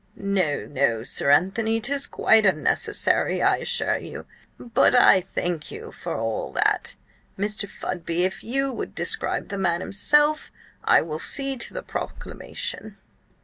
"No, 0.15 0.65
no, 0.65 1.03
Sir 1.03 1.29
Anthony, 1.29 1.79
'tis 1.79 2.07
quite 2.07 2.43
unnecessary, 2.43 3.43
I 3.43 3.57
assure 3.57 3.99
you, 3.99 4.25
but 4.57 4.95
I 4.95 5.21
thank 5.21 5.69
you 5.69 5.91
for 5.91 6.17
all 6.17 6.51
that. 6.53 6.95
Mr. 7.37 7.69
Fudby, 7.69 8.23
if 8.23 8.43
you 8.43 8.73
would 8.73 8.95
describe 8.95 9.49
the 9.49 9.59
man 9.59 9.79
himself, 9.79 10.49
I 10.83 11.03
will 11.03 11.19
see 11.19 11.55
to 11.55 11.73
the 11.75 11.83
proclamation." 11.83 12.97